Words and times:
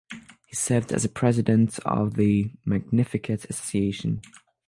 He 0.47 0.55
served 0.55 0.91
as 0.91 1.05
president 1.05 1.77
of 1.85 2.15
the 2.15 2.49
Magnificat 2.65 3.45
Association. 3.47 4.21